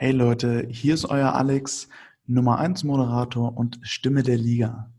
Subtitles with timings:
[0.00, 1.88] Hey Leute, hier ist euer Alex,
[2.24, 4.94] Nummer 1 Moderator und Stimme der Liga.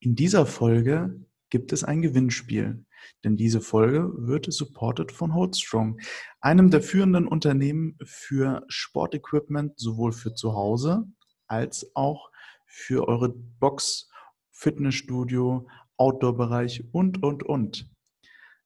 [0.00, 2.84] In dieser Folge gibt es ein Gewinnspiel,
[3.24, 5.98] denn diese Folge wird supported von Holdstrong,
[6.42, 11.04] einem der führenden Unternehmen für Sportequipment sowohl für zu Hause
[11.46, 12.30] als auch
[12.66, 14.10] für eure Box,
[14.50, 15.66] Fitnessstudio,
[15.96, 17.90] Outdoor-Bereich und, und, und.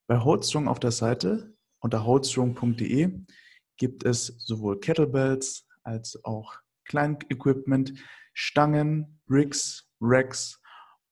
[0.08, 3.20] Bei Holdstrong auf der Seite unter holdstrong.de
[3.76, 7.95] gibt es sowohl Kettlebells als auch Kleinequipment,
[8.34, 10.61] Stangen, Rigs, Racks.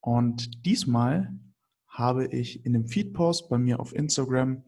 [0.01, 1.35] Und diesmal
[1.89, 4.65] habe ich in dem Feedpost bei mir auf Instagram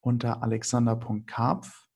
[0.00, 1.88] unter alexander.karpf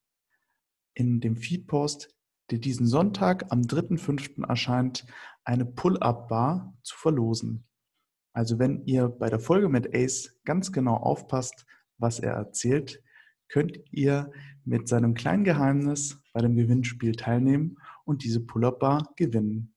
[0.95, 2.15] in dem Feedpost,
[2.51, 4.47] der diesen Sonntag am 3.5.
[4.47, 5.07] erscheint,
[5.45, 7.67] eine Pull-Up-Bar zu verlosen.
[8.35, 11.65] Also wenn ihr bei der Folge mit Ace ganz genau aufpasst,
[11.99, 13.03] was er erzählt,
[13.53, 14.33] könnt ihr
[14.65, 19.75] mit seinem kleinen Geheimnis bei dem Gewinnspiel teilnehmen und diese Pull-Up-Bar gewinnen.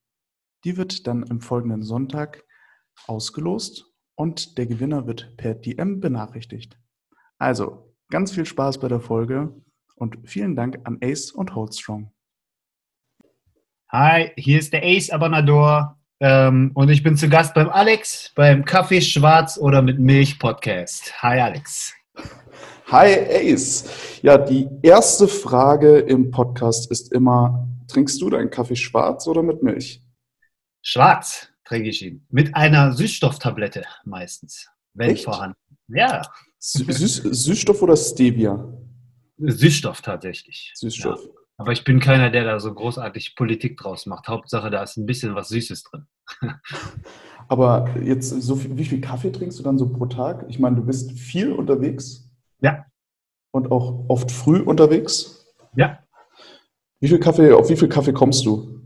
[0.64, 2.42] Die wird dann im folgenden Sonntag
[3.06, 6.78] ausgelost und der Gewinner wird per DM benachrichtigt.
[7.38, 9.54] Also, ganz viel Spaß bei der Folge
[9.94, 12.10] und vielen Dank an Ace und Holdstrong.
[13.90, 18.64] Hi, hier ist der Ace Abanador ähm, und ich bin zu Gast beim Alex beim
[18.64, 21.22] Kaffee Schwarz oder mit Milch Podcast.
[21.22, 21.94] Hi Alex.
[22.88, 24.20] Hi Ace.
[24.22, 29.60] Ja, die erste Frage im Podcast ist immer, trinkst du deinen Kaffee schwarz oder mit
[29.60, 30.04] Milch?
[30.82, 32.24] Schwarz trinke ich ihn.
[32.30, 35.24] Mit einer Süßstofftablette meistens, wenn Echt?
[35.24, 35.58] vorhanden.
[35.88, 36.22] Ja.
[36.60, 38.72] Süß, Süßstoff oder Stevia?
[39.38, 40.70] Süßstoff tatsächlich.
[40.76, 41.24] Süßstoff.
[41.24, 41.30] Ja.
[41.56, 44.28] Aber ich bin keiner, der da so großartig Politik draus macht.
[44.28, 46.06] Hauptsache, da ist ein bisschen was Süßes drin.
[47.48, 50.46] Aber jetzt, so viel, wie viel Kaffee trinkst du dann so pro Tag?
[50.48, 52.25] Ich meine, du bist viel unterwegs.
[52.60, 52.86] Ja.
[53.50, 55.46] Und auch oft früh unterwegs?
[55.74, 56.00] Ja.
[57.00, 58.76] Wie viel Kaffee, auf wie viel Kaffee kommst du?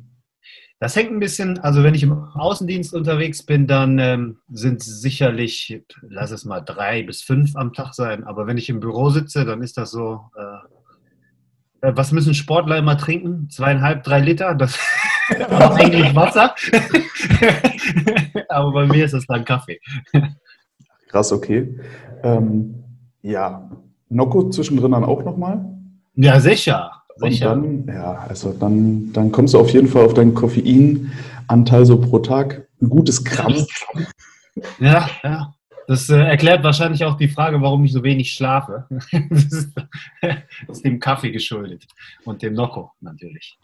[0.81, 5.03] Das hängt ein bisschen, also wenn ich im Außendienst unterwegs bin, dann ähm, sind es
[5.03, 8.25] sicherlich, lass es mal drei bis fünf am Tag sein.
[8.25, 12.79] Aber wenn ich im Büro sitze, dann ist das so, äh, äh was müssen Sportler
[12.79, 13.51] immer trinken?
[13.51, 14.55] Zweieinhalb, drei Liter?
[14.55, 14.79] Das
[15.51, 16.55] aber eigentlich Wasser.
[18.49, 19.81] aber bei mir ist das dann Kaffee.
[21.09, 21.79] Krass, okay.
[22.23, 22.90] Ähm,
[23.23, 23.71] ja,
[24.09, 25.65] Nocco zwischendrin dann auch nochmal?
[26.15, 26.91] Ja, sicher.
[27.17, 27.53] sicher.
[27.53, 32.01] Und dann, ja, also dann, dann kommst du auf jeden Fall auf deinen Koffeinanteil so
[32.01, 32.69] pro Tag.
[32.81, 33.55] Ein gutes Gramm.
[34.79, 35.55] Ja, ja.
[35.87, 38.87] Das äh, erklärt wahrscheinlich auch die Frage, warum ich so wenig schlafe.
[39.31, 39.73] das, ist,
[40.21, 40.37] das
[40.69, 41.85] ist dem Kaffee geschuldet
[42.25, 43.59] und dem Nocco natürlich.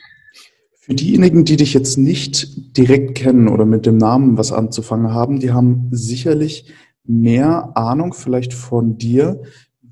[0.75, 5.39] Für diejenigen, die dich jetzt nicht direkt kennen oder mit dem Namen was anzufangen haben,
[5.39, 6.73] die haben sicherlich
[7.09, 9.43] mehr Ahnung vielleicht von dir,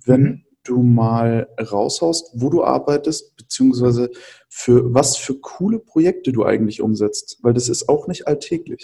[0.05, 0.45] wenn mhm.
[0.65, 4.11] du mal raushaust, wo du arbeitest, beziehungsweise
[4.49, 8.83] für was für coole Projekte du eigentlich umsetzt, weil das ist auch nicht alltäglich.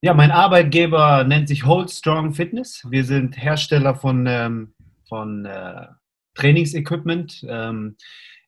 [0.00, 2.86] Ja, mein Arbeitgeber nennt sich Hold Strong Fitness.
[2.88, 4.72] Wir sind Hersteller von, ähm,
[5.08, 5.86] von äh,
[6.34, 7.44] Trainingsequipment.
[7.48, 7.96] Ähm,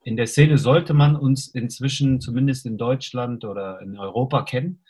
[0.05, 4.85] in der Szene sollte man uns inzwischen zumindest in Deutschland oder in Europa kennen.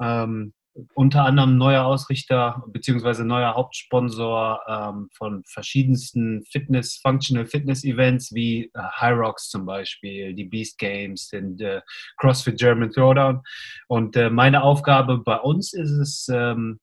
[0.00, 0.52] Ähm,
[0.94, 3.24] unter anderem neuer Ausrichter bzw.
[3.24, 10.34] neuer Hauptsponsor ähm, von verschiedensten Fitness, Functional Fitness Events wie äh, High Rocks zum Beispiel,
[10.34, 11.82] die Beast Games, den äh,
[12.16, 13.42] CrossFit German Throwdown.
[13.88, 16.80] Und äh, meine Aufgabe bei uns ist es, ähm,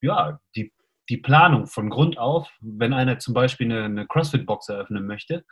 [0.00, 0.72] ja, die
[1.08, 5.44] die Planung von Grund auf, wenn einer zum Beispiel eine, eine CrossFit-Box eröffnen möchte,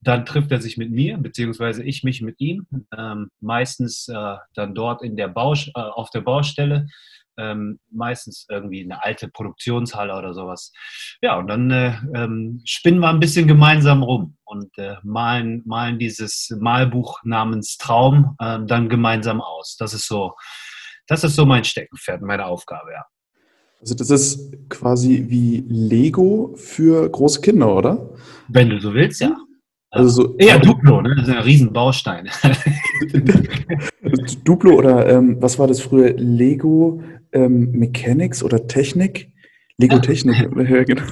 [0.00, 2.66] dann trifft er sich mit mir, beziehungsweise ich mich mit ihm,
[2.96, 6.86] ähm, meistens äh, dann dort in der Baus äh, auf der Baustelle
[7.38, 10.72] ähm, meistens irgendwie eine alte Produktionshalle oder sowas.
[11.22, 15.98] Ja, und dann äh, ähm, spinnen wir ein bisschen gemeinsam rum und äh, malen, malen
[15.98, 19.76] dieses Malbuch namens Traum äh, dann gemeinsam aus.
[19.78, 20.34] Das ist so,
[21.06, 23.04] das ist so mein Steckenpferd, meine Aufgabe, ja.
[23.80, 28.10] Also das ist quasi wie Lego für große Kinder, oder?
[28.46, 29.36] Wenn du so willst, ja.
[29.90, 31.14] Also so, Eher Duplo, ne?
[31.16, 32.30] Das sind ja Riesenbausteine.
[34.44, 36.14] Duplo oder ähm, was war das früher?
[36.16, 37.02] Lego
[37.32, 39.32] ähm, Mechanics oder Technik?
[39.78, 40.36] Lego Technik,
[40.70, 41.02] ja, genau.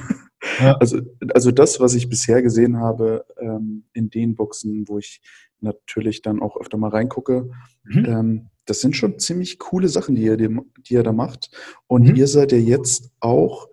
[0.59, 0.73] Ja.
[0.77, 1.01] Also,
[1.33, 5.21] also das, was ich bisher gesehen habe ähm, in den Boxen, wo ich
[5.59, 7.49] natürlich dann auch öfter mal reingucke,
[7.83, 8.05] mhm.
[8.05, 11.51] ähm, das sind schon ziemlich coole Sachen, die ihr, die ihr da macht.
[11.87, 12.15] Und mhm.
[12.15, 13.67] ihr seid ja jetzt auch,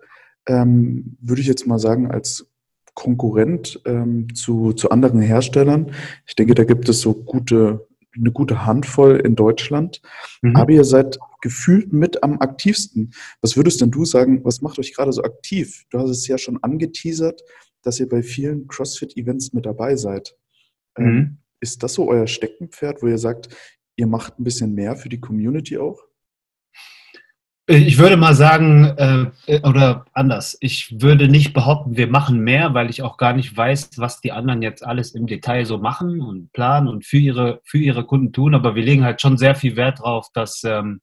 [0.47, 2.49] ähm, würde ich jetzt mal sagen, als
[2.95, 5.91] Konkurrent ähm, zu, zu anderen Herstellern.
[6.27, 10.01] Ich denke, da gibt es so gute, eine gute Handvoll in Deutschland.
[10.41, 10.55] Mhm.
[10.55, 13.13] Aber ihr seid gefühlt mit am aktivsten.
[13.41, 15.85] Was würdest denn du sagen, was macht euch gerade so aktiv?
[15.89, 17.41] Du hast es ja schon angeteasert,
[17.81, 20.35] dass ihr bei vielen CrossFit-Events mit dabei seid.
[20.97, 21.37] Ähm, mhm.
[21.61, 23.49] ist das so euer Steckenpferd, wo ihr sagt,
[23.95, 26.08] ihr macht ein bisschen mehr für die Community auch?
[27.71, 32.89] Ich würde mal sagen, äh, oder anders, ich würde nicht behaupten, wir machen mehr, weil
[32.89, 36.51] ich auch gar nicht weiß, was die anderen jetzt alles im Detail so machen und
[36.51, 38.55] planen und für ihre, für ihre Kunden tun.
[38.55, 41.01] Aber wir legen halt schon sehr viel Wert darauf, dass, ähm,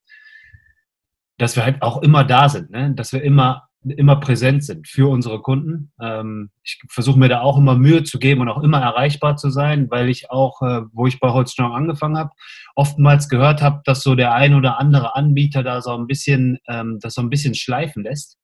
[1.38, 2.92] dass wir halt auch immer da sind, ne?
[2.96, 5.92] dass wir immer immer präsent sind für unsere Kunden.
[6.00, 9.50] Ähm, ich versuche mir da auch immer Mühe zu geben und auch immer erreichbar zu
[9.50, 12.30] sein, weil ich auch, äh, wo ich bei Holzstrong angefangen habe,
[12.74, 16.98] oftmals gehört habe, dass so der ein oder andere Anbieter da so ein bisschen, ähm,
[17.00, 18.38] das so ein bisschen schleifen lässt.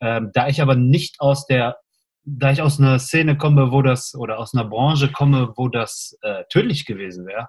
[0.00, 1.76] Ähm, da ich aber nicht aus der,
[2.24, 6.16] da ich aus einer Szene komme, wo das, oder aus einer Branche komme, wo das
[6.22, 7.48] äh, tödlich gewesen wäre,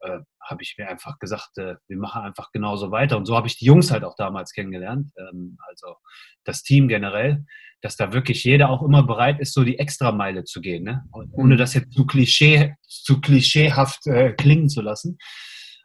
[0.00, 3.16] äh, habe ich mir einfach gesagt, äh, wir machen einfach genauso weiter.
[3.16, 5.96] Und so habe ich die Jungs halt auch damals kennengelernt, ähm, also
[6.44, 7.44] das Team generell,
[7.82, 11.04] dass da wirklich jeder auch immer bereit ist, so die Extrameile zu gehen, ne?
[11.12, 11.58] ohne mhm.
[11.58, 15.18] das jetzt zu, Klischee, zu klischeehaft äh, klingen zu lassen.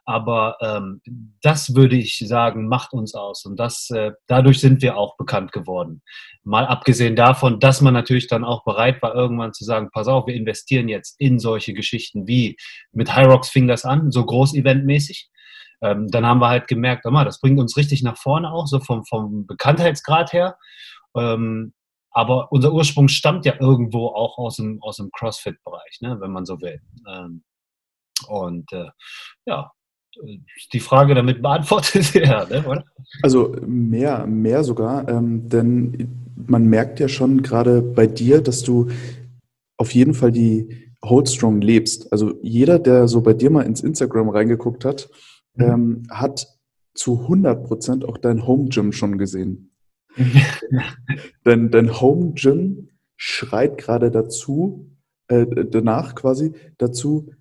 [0.06, 1.02] Aber ähm,
[1.42, 3.44] das würde ich sagen, macht uns aus.
[3.46, 6.04] Und das, äh, dadurch sind wir auch bekannt geworden.
[6.44, 10.28] Mal abgesehen davon, dass man natürlich dann auch bereit war, irgendwann zu sagen, pass auf,
[10.28, 12.56] wir investieren jetzt in solche Geschichten wie
[12.92, 15.30] mit High Rocks fing das an, so groß-eventmäßig.
[15.82, 18.80] Ähm, dann haben wir halt gemerkt, mal, das bringt uns richtig nach vorne auch, so
[18.80, 20.58] vom, vom Bekanntheitsgrad her.
[21.16, 21.74] Ähm,
[22.12, 26.46] aber unser Ursprung stammt ja irgendwo auch aus dem, aus dem CrossFit-Bereich, ne, wenn man
[26.46, 26.80] so will.
[27.08, 27.44] Ähm,
[28.28, 28.90] und äh,
[29.46, 29.72] ja,
[30.74, 32.86] die Frage damit beantwortet, ja, ne, oder?
[33.22, 38.90] Also mehr, mehr sogar, ähm, denn man merkt ja schon gerade bei dir, dass du
[39.78, 42.12] auf jeden Fall die Holdstrong lebst.
[42.12, 45.10] Also jeder, der so bei dir mal ins Instagram reingeguckt hat,
[45.56, 45.64] mhm.
[45.64, 46.48] ähm, hat
[46.94, 49.72] zu 100 Prozent auch dein Home Gym schon gesehen.
[51.46, 54.90] denn dein Home Gym schreit gerade dazu,
[55.28, 57.32] äh, danach quasi dazu,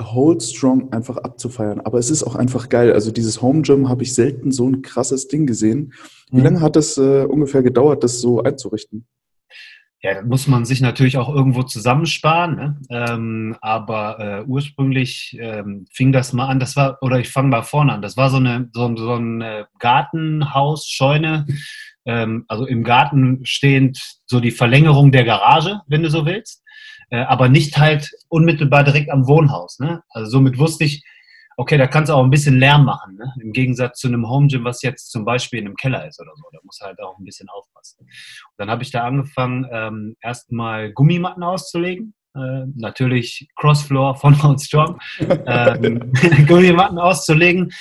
[0.00, 1.80] Hold Strong einfach abzufeiern.
[1.80, 2.92] Aber es ist auch einfach geil.
[2.92, 5.92] Also dieses Home Gym habe ich selten so ein krasses Ding gesehen.
[6.30, 6.44] Wie mhm.
[6.44, 9.06] lange hat das äh, ungefähr gedauert, das so einzurichten?
[10.04, 12.56] Ja, da muss man sich natürlich auch irgendwo zusammensparen.
[12.56, 12.80] Ne?
[12.90, 17.62] Ähm, aber äh, ursprünglich ähm, fing das mal an, das war, oder ich fange mal
[17.62, 21.46] vorne an, das war so, eine, so, so ein äh, Gartenhaus, Scheune,
[22.04, 26.63] ähm, also im Garten stehend so die Verlängerung der Garage, wenn du so willst.
[27.14, 29.78] Äh, aber nicht halt unmittelbar direkt am Wohnhaus.
[29.78, 30.02] Ne?
[30.10, 31.04] Also somit wusste ich,
[31.56, 33.32] okay, da kannst du auch ein bisschen Lärm machen, ne?
[33.40, 36.32] im Gegensatz zu einem Home Gym, was jetzt zum Beispiel in einem Keller ist oder
[36.34, 36.42] so.
[36.50, 38.00] Da muss halt auch ein bisschen aufpassen.
[38.00, 38.10] Und
[38.56, 42.14] dann habe ich da angefangen, ähm, erstmal Gummimatten auszulegen.
[42.34, 44.98] Äh, natürlich Crossfloor von Mount Strong,
[45.46, 46.12] ähm,
[46.48, 47.72] Gummimatten auszulegen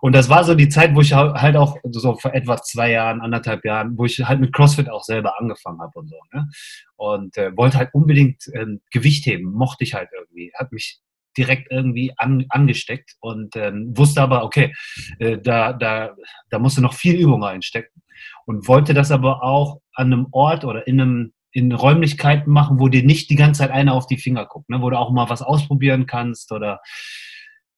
[0.00, 3.20] und das war so die Zeit, wo ich halt auch so vor etwa zwei Jahren,
[3.20, 6.16] anderthalb Jahren, wo ich halt mit CrossFit auch selber angefangen habe und so.
[6.32, 6.48] Ne?
[6.96, 11.00] Und äh, wollte halt unbedingt äh, Gewicht heben, mochte ich halt irgendwie, hat mich
[11.36, 14.74] direkt irgendwie an, angesteckt und ähm, wusste aber, okay,
[15.18, 16.16] äh, da, da,
[16.50, 18.02] da musste noch viel Übung reinstecken
[18.46, 22.88] und wollte das aber auch an einem Ort oder in einem in Räumlichkeiten machen, wo
[22.88, 24.80] dir nicht die ganze Zeit einer auf die Finger guckt, ne?
[24.80, 26.80] wo du auch mal was ausprobieren kannst oder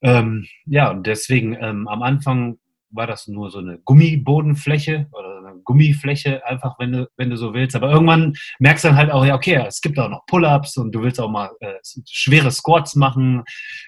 [0.03, 2.59] ähm, ja, und deswegen ähm, am Anfang
[2.91, 7.77] war das nur so eine Gummibodenfläche oder Gummifläche, einfach wenn du, wenn du so willst.
[7.77, 10.93] Aber irgendwann merkst du dann halt auch, ja, okay, es gibt auch noch Pull-ups und
[10.93, 11.75] du willst auch mal äh,
[12.09, 13.43] schwere Squats machen,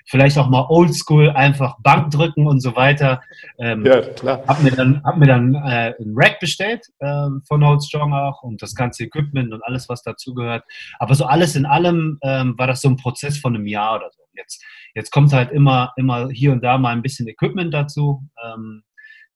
[0.07, 3.21] vielleicht auch mal Oldschool, einfach Bank drücken und so weiter.
[3.59, 4.43] Ähm, ja, klar.
[4.47, 8.43] Hab mir dann, hab mir dann äh, ein Rack bestellt äh, von Hold Strong auch
[8.43, 10.65] und das ganze Equipment und alles, was dazugehört.
[10.99, 14.11] Aber so alles in allem ähm, war das so ein Prozess von einem Jahr oder
[14.11, 14.23] so.
[14.37, 14.65] Jetzt,
[14.95, 18.23] jetzt kommt halt immer, immer hier und da mal ein bisschen Equipment dazu.
[18.45, 18.83] Ähm,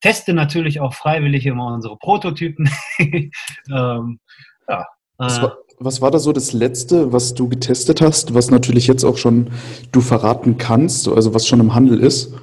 [0.00, 2.70] teste natürlich auch freiwillig immer unsere Prototypen.
[2.98, 4.20] ähm,
[4.68, 4.86] ja,
[5.16, 8.86] was, äh, war, was war da so das Letzte, was du getestet hast, was natürlich
[8.86, 9.50] jetzt auch schon
[9.92, 12.34] du verraten kannst, also was schon im Handel ist?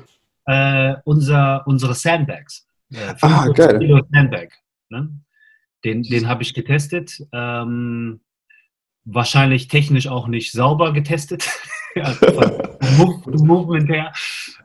[0.46, 2.68] Äh, unser, unsere Sandbags.
[2.92, 3.80] Äh, ah, geil.
[3.80, 4.50] Kilo Sandbag.
[4.90, 5.10] Ne?
[5.84, 7.22] Den, den habe ich getestet.
[7.32, 8.22] Ähm,
[9.06, 11.50] wahrscheinlich technisch auch nicht sauber getestet.
[12.04, 12.26] also
[13.24, 14.12] von Movement her.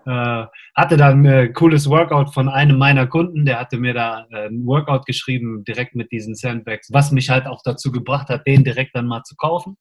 [0.06, 4.48] Äh, hatte dann ein cooles Workout von einem meiner Kunden, der hatte mir da äh,
[4.48, 8.64] ein Workout geschrieben, direkt mit diesen Sandbags, was mich halt auch dazu gebracht hat, den
[8.64, 9.76] direkt dann mal zu kaufen.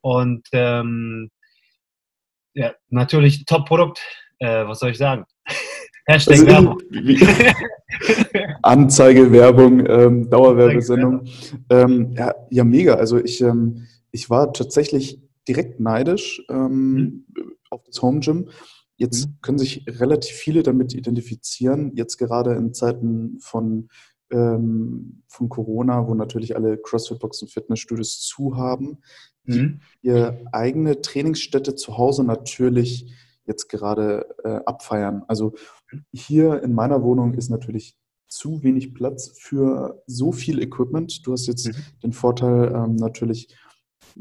[0.00, 1.30] Und ähm,
[2.54, 4.00] ja, natürlich Top-Produkt,
[4.38, 5.24] äh, was soll ich sagen?
[6.06, 6.78] Hashtag also, Werbung.
[8.62, 11.24] Anzeige, Werbung, ähm, Dauerwerbesendung.
[11.70, 12.94] Ähm, ja, ja, mega.
[12.94, 17.24] Also ich, ähm, ich war tatsächlich direkt neidisch ähm, mhm.
[17.70, 18.50] auf das Home Gym.
[18.96, 19.38] Jetzt mhm.
[19.42, 23.88] können sich relativ viele damit identifizieren, jetzt gerade in Zeiten von,
[24.30, 28.98] ähm, von Corona, wo natürlich alle CrossFit-Boxen, Fitnessstudios zu haben.
[29.44, 29.80] mhm.
[30.00, 33.12] ihre eigene Trainingsstätte zu Hause natürlich
[33.46, 35.22] jetzt gerade äh, abfeiern.
[35.28, 35.54] Also
[36.12, 37.98] hier in meiner Wohnung ist natürlich
[38.28, 41.26] zu wenig Platz für so viel Equipment.
[41.26, 41.74] Du hast jetzt mhm.
[42.02, 43.54] den Vorteil, ähm, natürlich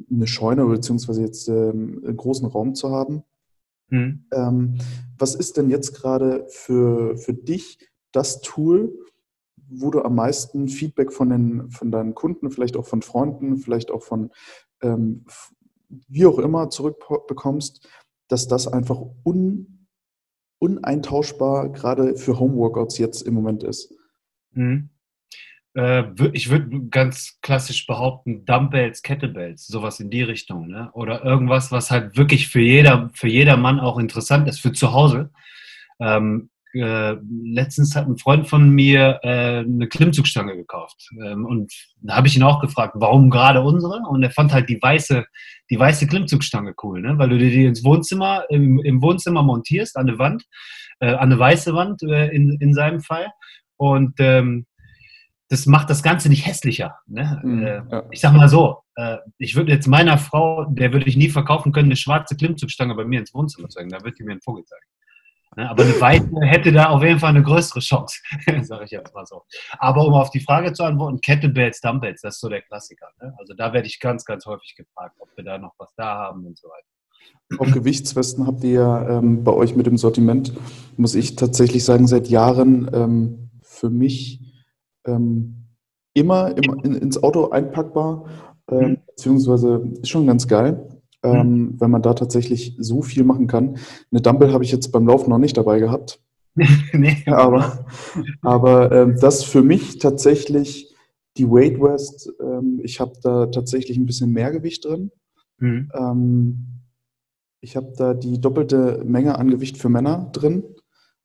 [0.10, 3.24] eine Scheune beziehungsweise jetzt ähm, einen großen Raum zu haben.
[3.90, 4.26] Mhm.
[4.32, 4.78] Ähm,
[5.18, 7.80] was ist denn jetzt gerade für, für dich
[8.12, 8.94] das Tool,
[9.56, 13.92] wo du am meisten Feedback von, den, von deinen Kunden, vielleicht auch von Freunden, vielleicht
[13.92, 14.32] auch von
[14.82, 15.26] ähm,
[16.08, 17.88] wie auch immer zurückbekommst,
[18.28, 19.88] dass das einfach un,
[20.60, 23.94] uneintauschbar gerade für Homeworkouts jetzt im Moment ist?
[24.52, 24.90] Mhm.
[25.76, 26.04] Äh,
[26.34, 30.68] ich würde ganz klassisch behaupten, Dumbbells, Kettlebells, sowas in die Richtung.
[30.68, 30.90] Ne?
[30.94, 34.94] Oder irgendwas, was halt wirklich für jeder, für jeder Mann auch interessant ist, für zu
[34.94, 35.32] Hause.
[36.00, 41.08] Ähm, äh, letztens hat ein Freund von mir äh, eine Klimmzugstange gekauft.
[41.24, 44.02] Ähm, und da habe ich ihn auch gefragt, warum gerade unsere?
[44.10, 45.24] Und er fand halt die weiße,
[45.70, 47.18] die weiße Klimmzugstange cool, ne?
[47.20, 50.46] weil du dir die ins Wohnzimmer, im, im Wohnzimmer montierst, an der Wand,
[51.00, 53.28] äh, an eine weiße Wand äh, in, in seinem Fall.
[53.78, 54.66] Und ähm,
[55.54, 56.98] das macht das Ganze nicht hässlicher.
[57.06, 57.40] Ne?
[57.44, 58.04] Mhm, äh, ja.
[58.10, 61.72] Ich sag mal so, äh, ich würde jetzt meiner Frau, der würde ich nie verkaufen
[61.72, 63.90] können, eine schwarze Klimmzugstange bei mir ins Wohnzimmer zeigen.
[63.90, 64.86] Da wird die mir einen Vogel zeigen.
[65.56, 65.70] Ne?
[65.70, 68.20] Aber eine weiße hätte da auf jeden Fall eine größere Chance,
[68.64, 69.44] sage ich jetzt mal so.
[69.78, 73.10] Aber um auf die Frage zu antworten, Kettlebells, Dumbbells, das ist so der Klassiker.
[73.22, 73.36] Ne?
[73.38, 76.48] Also da werde ich ganz, ganz häufig gefragt, ob wir da noch was da haben
[76.48, 77.60] und so weiter.
[77.60, 80.52] Auch Gewichtswesten habt ihr ja ähm, bei euch mit dem Sortiment,
[80.98, 84.43] muss ich tatsächlich sagen, seit Jahren ähm, für mich
[85.06, 85.66] ähm,
[86.14, 88.26] immer im, in, ins Auto einpackbar,
[88.70, 88.98] ähm, mhm.
[89.08, 90.88] beziehungsweise ist schon ganz geil
[91.24, 91.82] ähm, mhm.
[91.82, 93.78] wenn man da tatsächlich so viel machen kann.
[94.12, 96.20] Eine Dumbbell habe ich jetzt beim Laufen noch nicht dabei gehabt.
[96.94, 97.18] nee.
[97.26, 97.86] Aber,
[98.42, 100.94] aber ähm, das für mich tatsächlich
[101.38, 105.12] die Weight West, ähm, ich habe da tatsächlich ein bisschen mehr Gewicht drin.
[105.58, 105.90] Mhm.
[105.96, 106.68] Ähm,
[107.60, 110.64] ich habe da die doppelte Menge an Gewicht für Männer drin.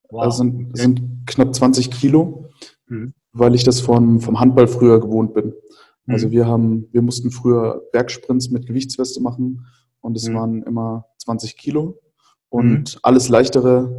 [0.09, 0.23] Wow.
[0.23, 0.81] Also sind, okay.
[0.81, 2.49] sind knapp 20 Kilo,
[2.87, 3.13] mhm.
[3.39, 5.55] Weil ich das vom, vom Handball früher gewohnt bin.
[6.07, 6.33] Also mhm.
[6.33, 9.67] wir haben, wir mussten früher Bergsprints mit Gewichtsweste machen
[10.01, 10.35] und es mhm.
[10.35, 12.01] waren immer 20 Kilo.
[12.49, 13.01] Und mhm.
[13.03, 13.99] alles Leichtere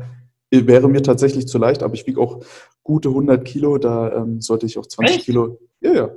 [0.52, 2.44] wäre mir tatsächlich zu leicht, aber ich wiege auch
[2.82, 5.26] gute 100 Kilo, da ähm, sollte ich auch 20 Echt?
[5.26, 5.60] Kilo.
[5.82, 6.10] Ja, ja.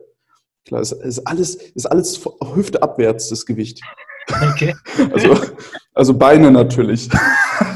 [0.64, 2.24] Klar, es ist alles, ist alles
[2.54, 3.82] Hüfte abwärts, das Gewicht.
[4.52, 4.74] Okay.
[5.12, 5.36] Also,
[5.94, 7.10] also Beine natürlich.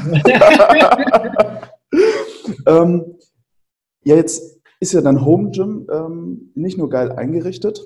[2.65, 3.17] ähm,
[4.03, 7.85] ja, jetzt ist ja dein Home Gym ähm, nicht nur geil eingerichtet,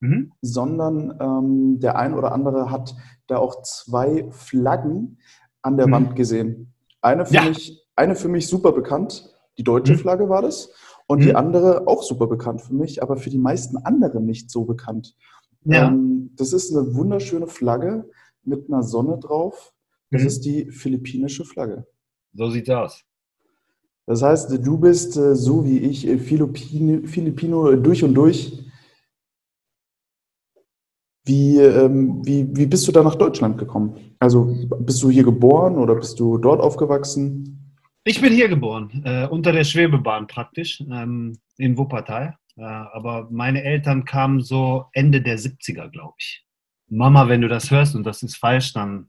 [0.00, 0.32] mhm.
[0.40, 2.94] sondern ähm, der ein oder andere hat
[3.26, 5.18] da auch zwei Flaggen
[5.62, 5.92] an der mhm.
[5.92, 6.72] Wand gesehen.
[7.02, 7.44] Eine für, ja.
[7.44, 9.98] mich, eine für mich super bekannt, die deutsche mhm.
[9.98, 10.72] Flagge war das,
[11.06, 11.36] und die mhm.
[11.36, 15.16] andere auch super bekannt für mich, aber für die meisten anderen nicht so bekannt.
[15.64, 15.88] Ja.
[15.88, 18.08] Ähm, das ist eine wunderschöne Flagge
[18.44, 19.74] mit einer Sonne drauf.
[20.10, 20.28] Das mhm.
[20.28, 21.86] ist die philippinische Flagge.
[22.32, 23.04] So sieht's aus.
[24.10, 28.58] Das heißt, du bist äh, so wie ich äh, Philippine, Filipino durch und durch.
[31.24, 34.16] Wie, ähm, wie, wie bist du da nach Deutschland gekommen?
[34.18, 37.78] Also bist du hier geboren oder bist du dort aufgewachsen?
[38.02, 42.34] Ich bin hier geboren, äh, unter der Schwebebahn praktisch, ähm, in Wuppertal.
[42.56, 46.44] Äh, aber meine Eltern kamen so Ende der 70er, glaube ich.
[46.88, 49.06] Mama, wenn du das hörst und das ist falsch, dann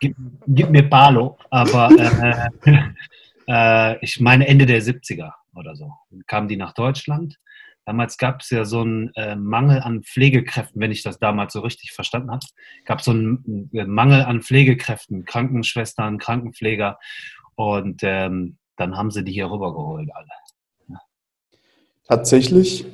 [0.00, 0.14] gib,
[0.48, 1.38] gib mir Palo.
[1.48, 2.50] Aber äh,
[3.48, 5.92] äh ich meine Ende der 70er oder so.
[6.10, 7.38] Dann kamen die nach Deutschland
[7.84, 11.60] Damals gab es ja so einen äh, Mangel an Pflegekräften, wenn ich das damals so
[11.60, 12.46] richtig verstanden habe.
[12.84, 16.98] Gab es so einen Mangel an Pflegekräften, Krankenschwestern, Krankenpfleger.
[17.56, 20.28] Und ähm, dann haben sie die hier rübergeholt, alle.
[20.88, 21.00] Ja.
[22.06, 22.86] Tatsächlich,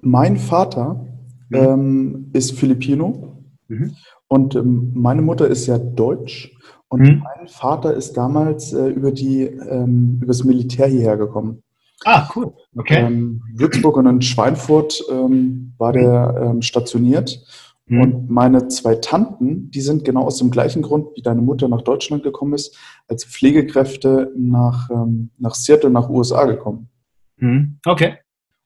[0.00, 1.04] mein Vater
[1.48, 1.56] mhm.
[1.56, 3.96] ähm, ist Filipino mhm.
[4.28, 6.54] und ähm, meine Mutter ist ja deutsch.
[6.88, 7.22] Und mhm.
[7.22, 11.62] mein Vater ist damals äh, über, die, ähm, über das Militär hierher gekommen.
[12.04, 12.54] Ah, cool.
[12.76, 13.04] Okay.
[13.04, 17.44] Ähm, Würzburg und in Schweinfurt ähm, war der ähm, stationiert.
[17.86, 18.00] Mhm.
[18.00, 21.82] Und meine zwei Tanten, die sind genau aus dem gleichen Grund, wie deine Mutter nach
[21.82, 22.76] Deutschland gekommen ist,
[23.08, 26.88] als Pflegekräfte nach, ähm, nach Seattle, nach USA gekommen.
[27.36, 27.78] Mhm.
[27.84, 28.14] Okay.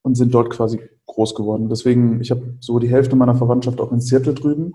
[0.03, 1.69] Und sind dort quasi groß geworden.
[1.69, 4.75] Deswegen, ich habe so die Hälfte meiner Verwandtschaft auch in Seattle drüben,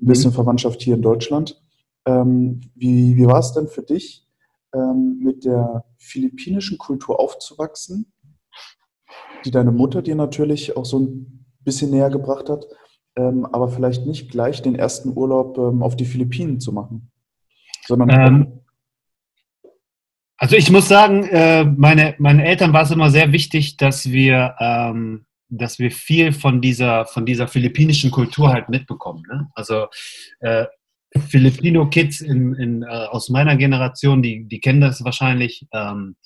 [0.00, 0.34] ein bisschen mhm.
[0.34, 1.62] Verwandtschaft hier in Deutschland.
[2.06, 4.26] Ähm, wie, wie war es denn für dich,
[4.74, 8.12] ähm, mit der philippinischen Kultur aufzuwachsen,
[9.44, 12.66] die deine Mutter dir natürlich auch so ein bisschen näher gebracht hat,
[13.16, 17.10] ähm, aber vielleicht nicht gleich den ersten Urlaub ähm, auf die Philippinen zu machen,
[17.86, 18.60] sondern ähm,
[20.38, 24.54] also ich muss sagen, äh, meine, meinen Eltern war es immer sehr wichtig, dass wir
[24.60, 29.22] ähm, dass wir viel von dieser, von dieser philippinischen Kultur halt mitbekommen.
[29.28, 29.48] Ne?
[29.54, 29.86] Also
[30.40, 30.66] äh,
[31.28, 35.66] Filipino-Kids in, in, äh, aus meiner Generation, die, die kennen das wahrscheinlich.
[35.72, 36.16] Ähm,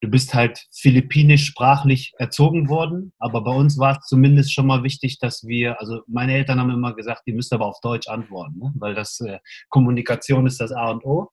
[0.00, 4.82] du bist halt philippinisch sprachlich erzogen worden, aber bei uns war es zumindest schon mal
[4.82, 8.58] wichtig, dass wir, also meine Eltern haben immer gesagt, die müsst aber auf Deutsch antworten,
[8.58, 8.72] ne?
[8.76, 11.30] weil das äh, Kommunikation ist das A und O.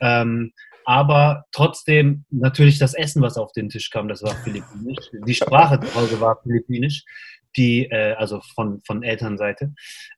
[0.00, 0.52] Ähm,
[0.84, 5.10] aber trotzdem natürlich das Essen, was auf den Tisch kam, das war philippinisch.
[5.26, 7.04] Die Sprache zu Hause war philippinisch,
[7.56, 9.72] die, äh, also von, von Elternseite.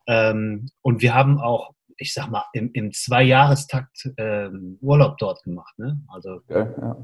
[0.07, 5.79] Ähm, und wir haben auch, ich sag mal, im, im Zweijahrestakt ähm, Urlaub dort gemacht.
[5.79, 6.01] Ne?
[6.09, 6.97] Also, okay, ja.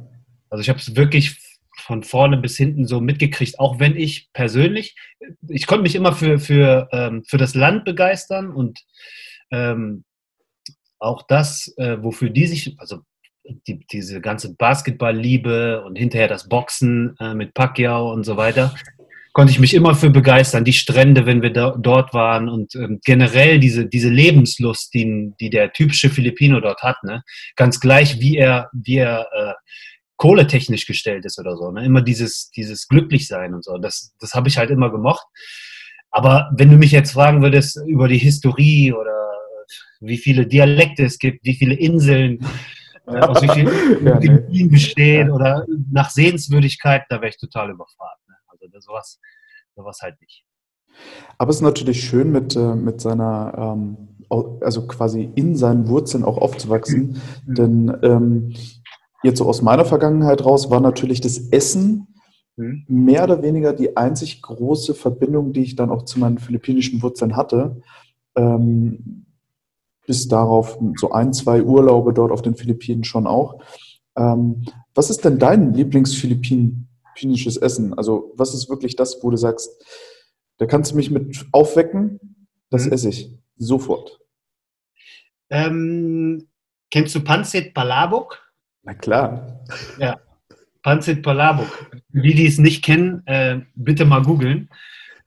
[0.51, 1.39] also ich habe es wirklich
[1.79, 4.97] von vorne bis hinten so mitgekriegt, auch wenn ich persönlich,
[5.49, 8.81] ich konnte mich immer für, für, ähm, für das Land begeistern und
[9.51, 10.05] ähm,
[10.99, 13.01] auch das, äh, wofür die sich, also
[13.67, 18.75] die, diese ganze Basketballliebe und hinterher das Boxen äh, mit Pacquiao und so weiter,
[19.33, 20.65] konnte ich mich immer für begeistern.
[20.65, 25.51] Die Strände, wenn wir da, dort waren und ähm, generell diese, diese Lebenslust, die, die
[25.51, 27.23] der typische Filipino dort hat, ne?
[27.57, 29.53] ganz gleich wie er, wie er äh,
[30.17, 31.71] kohletechnisch gestellt ist oder so.
[31.71, 31.85] Ne?
[31.85, 33.79] Immer dieses, dieses Glücklichsein und so.
[33.79, 35.27] Das, das habe ich halt immer gemocht.
[36.11, 39.31] Aber wenn du mich jetzt fragen würdest über die Historie oder
[40.01, 42.45] wie viele Dialekte es gibt, wie viele Inseln,
[43.07, 44.67] äh, aus wie vielen ja, nee.
[44.67, 45.35] bestehen ja.
[45.35, 48.10] oder nach Sehenswürdigkeit, da wäre ich total überfragt.
[48.81, 49.21] Also sowas,
[49.77, 50.45] sowas halt nicht.
[51.39, 54.09] Aber es ist natürlich schön, mit, äh, mit seiner, ähm,
[54.61, 57.21] also quasi in seinen Wurzeln auch aufzuwachsen.
[57.47, 57.55] Mhm.
[57.55, 58.55] Denn ähm,
[59.23, 62.15] jetzt so aus meiner Vergangenheit raus war natürlich das Essen
[62.57, 62.85] mhm.
[62.89, 67.37] mehr oder weniger die einzig große Verbindung, die ich dann auch zu meinen philippinischen Wurzeln
[67.37, 67.83] hatte.
[68.37, 69.27] Ähm,
[70.07, 73.63] bis darauf so ein, zwei Urlaube dort auf den Philippinen schon auch.
[74.17, 75.73] Ähm, was ist denn dein
[77.21, 77.95] Lieblingsphilippinisches Essen?
[77.95, 79.71] Also was ist wirklich das, wo du sagst,
[80.59, 82.21] da kannst du mich mit aufwecken,
[82.71, 82.93] das mhm.
[82.93, 84.21] esse ich sofort.
[85.51, 86.49] Ähm,
[86.91, 88.39] kennst du Pancit Palabok?
[88.83, 89.65] Na klar.
[89.99, 90.21] Ja,
[90.83, 91.91] Pancit Palabok.
[92.09, 94.71] Die, die es nicht kennen, äh, bitte mal googeln.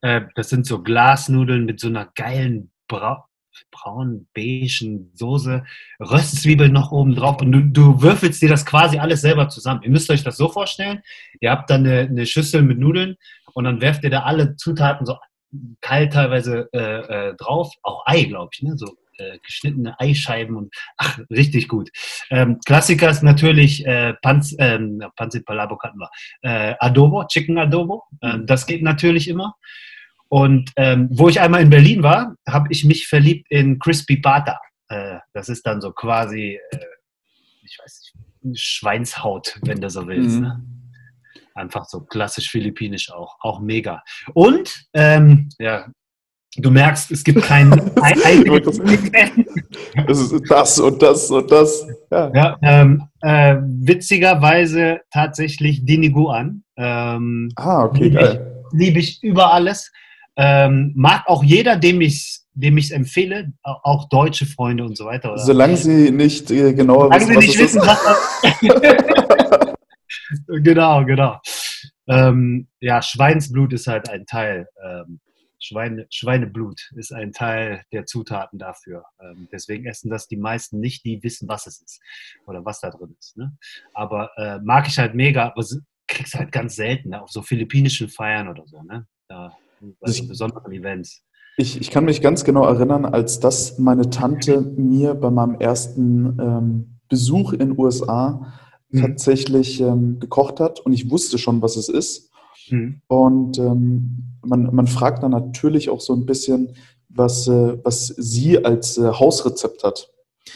[0.00, 3.28] Äh, das sind so Glasnudeln mit so einer geilen Bra
[3.70, 5.64] braun-beigen Soße,
[6.00, 9.82] Röstzwiebeln noch oben drauf und du, du, würfelst dir das quasi alles selber zusammen.
[9.82, 11.02] Ihr müsst euch das so vorstellen,
[11.40, 13.16] ihr habt dann eine, eine Schüssel mit Nudeln
[13.54, 15.16] und dann werft ihr da alle Zutaten so
[15.80, 18.76] kalt teilweise äh, äh, drauf, auch Ei, glaube ich, ne?
[18.76, 18.86] so
[19.18, 21.90] äh, geschnittene Eischeiben und ach, richtig gut.
[22.30, 26.10] Ähm, Klassiker ist natürlich äh, Panz, ähm, Panzit Palabo hatten wir.
[26.42, 29.54] Äh, Adobo, Chicken Adobo, ähm, das geht natürlich immer.
[30.34, 34.58] Und ähm, wo ich einmal in Berlin war, habe ich mich verliebt in Crispy Pata.
[34.88, 36.78] Äh, das ist dann so quasi, äh,
[37.62, 38.10] ich weiß
[38.42, 40.38] nicht, Schweinshaut, wenn du so willst.
[40.38, 40.42] Mhm.
[40.42, 40.64] Ne?
[41.54, 44.02] Einfach so klassisch philippinisch auch, auch mega.
[44.32, 45.86] Und, ähm, ja,
[46.56, 48.80] du merkst, es gibt kein einziges
[50.08, 51.86] Es ist das und das und das.
[52.10, 56.64] Ja, ja ähm, äh, witzigerweise tatsächlich Diniguan.
[56.76, 58.64] Ähm, ah, okay, liebe geil.
[58.72, 59.92] Liebe ich über alles.
[60.36, 65.06] Ähm, mag auch jeder, dem ich dem ich es empfehle, auch deutsche Freunde und so
[65.06, 65.32] weiter.
[65.32, 65.42] Oder?
[65.42, 69.74] Solange sie nicht äh, genau Solange wissen, sie nicht wissen, was
[70.62, 71.40] Genau, genau.
[72.06, 74.68] Ähm, ja, Schweinsblut ist halt ein Teil.
[74.82, 75.20] Ähm,
[75.58, 79.04] Schweine, Schweineblut ist ein Teil der Zutaten dafür.
[79.18, 82.00] Ähm, deswegen essen das die meisten nicht, die wissen, was es ist
[82.46, 83.36] oder was da drin ist.
[83.38, 83.56] Ne?
[83.94, 85.64] Aber äh, mag ich halt mega, aber
[86.06, 87.22] kriegst halt ganz selten ne?
[87.22, 88.82] auf so philippinischen Feiern oder so.
[88.82, 89.06] Ne?
[89.26, 89.56] Da
[90.00, 91.22] bei so besonderen Events.
[91.56, 96.38] Ich, ich kann mich ganz genau erinnern, als das meine Tante mir bei meinem ersten
[96.40, 98.52] ähm, Besuch in den USA
[98.90, 99.00] mhm.
[99.00, 102.30] tatsächlich ähm, gekocht hat und ich wusste schon, was es ist.
[102.70, 103.02] Mhm.
[103.06, 106.74] Und ähm, man, man fragt dann natürlich auch so ein bisschen,
[107.08, 110.10] was, äh, was sie als äh, Hausrezept hat.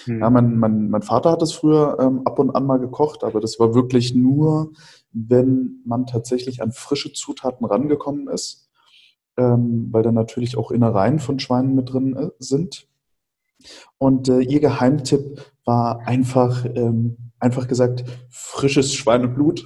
[0.07, 0.21] Mhm.
[0.21, 3.41] Ja, mein, mein, mein Vater hat es früher ähm, ab und an mal gekocht, aber
[3.41, 4.73] das war wirklich nur,
[5.13, 8.68] wenn man tatsächlich an frische Zutaten rangekommen ist
[9.39, 12.87] ähm, weil da natürlich auch Innereien von Schweinen mit drin äh, sind.
[13.97, 19.65] Und äh, ihr Geheimtipp war einfach, ähm, einfach gesagt, frisches Schweineblut.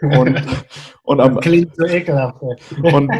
[0.00, 0.42] Und,
[1.02, 2.40] und am, Klingt so ekelhaft.
[2.82, 3.10] Und,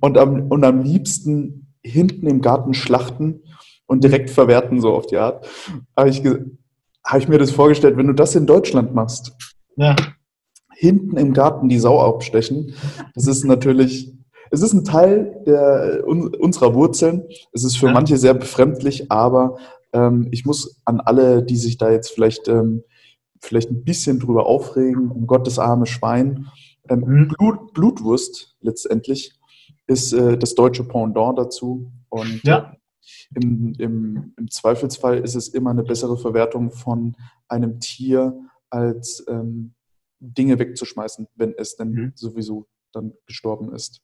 [0.00, 3.42] und, am, und am liebsten hinten im Garten schlachten
[3.86, 5.46] und direkt verwerten, so auf die Art.
[5.96, 6.22] Habe ich,
[7.04, 9.32] hab ich mir das vorgestellt, wenn du das in Deutschland machst,
[9.76, 9.96] ja.
[10.74, 12.74] hinten im Garten die Sau abstechen,
[13.14, 14.14] das ist natürlich
[14.50, 17.24] es ist ein Teil der, un, unserer Wurzeln.
[17.52, 17.92] Es ist für ja.
[17.92, 19.58] manche sehr befremdlich, aber
[19.92, 22.82] ähm, ich muss an alle, die sich da jetzt vielleicht, ähm,
[23.40, 26.46] vielleicht ein bisschen drüber aufregen, um Gottes arme Schwein,
[26.88, 27.28] ähm, mhm.
[27.28, 29.32] Blut, Blutwurst letztendlich
[29.86, 31.90] ist äh, das deutsche Pendant dazu.
[32.08, 32.72] Und Ja.
[32.72, 32.76] äh,
[33.40, 37.16] im, im, im Zweifelsfall ist es immer eine bessere Verwertung von
[37.48, 39.74] einem Tier, als ähm,
[40.20, 42.12] Dinge wegzuschmeißen, wenn es denn Mhm.
[42.14, 44.02] sowieso dann gestorben ist.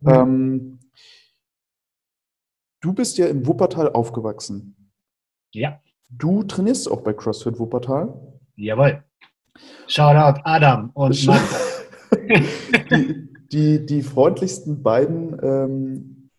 [0.00, 0.10] Mhm.
[0.10, 0.80] Ähm,
[2.80, 4.76] du bist ja in Wuppertal aufgewachsen.
[5.52, 5.80] Ja,
[6.10, 8.14] Du trainierst auch bei CrossFit Wuppertal.
[8.56, 9.04] jawohl.
[9.86, 11.54] Shoutout Adam und Marco.
[12.90, 16.30] die, die, die freundlichsten beiden ähm,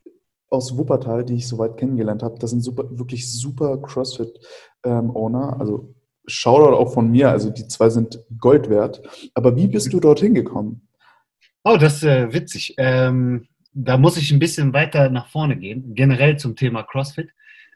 [0.49, 5.59] aus Wuppertal, die ich soweit kennengelernt habe, das sind super, wirklich super CrossFit-Owner.
[5.59, 5.93] also
[6.27, 9.01] Shoutout auch von mir, also die zwei sind Gold wert.
[9.33, 10.87] Aber wie bist du dorthin gekommen?
[11.63, 12.73] Oh, das ist äh, witzig.
[12.77, 17.29] Ähm, da muss ich ein bisschen weiter nach vorne gehen, generell zum Thema CrossFit.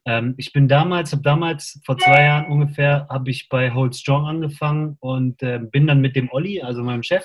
[0.05, 4.25] Ähm, ich bin damals, habe damals vor zwei Jahren ungefähr, habe ich bei Hold Strong
[4.25, 7.23] angefangen und äh, bin dann mit dem Olli, also meinem Chef,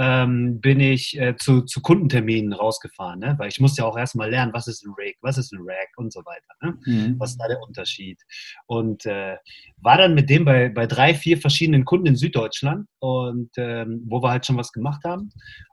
[0.00, 3.34] ähm, bin ich äh, zu, zu Kundenterminen rausgefahren, ne?
[3.36, 5.90] weil ich musste ja auch erstmal lernen, was ist ein Rig, was ist ein Rack
[5.96, 6.46] und so weiter.
[6.62, 7.16] Ne?
[7.18, 8.18] was ist da der Unterschied?
[8.64, 9.36] Und äh,
[9.76, 14.22] war dann mit dem bei, bei drei, vier verschiedenen Kunden in Süddeutschland und ähm, wo
[14.22, 15.30] wir halt schon was gemacht haben.